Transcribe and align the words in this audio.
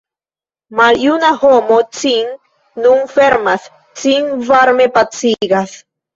Maljuna 0.77 1.29
homo 1.41 1.77
cin 1.97 2.31
nun 2.87 3.05
fermas, 3.13 3.69
cin 4.01 4.35
varme 4.51 4.91
pacigas. 4.99 5.79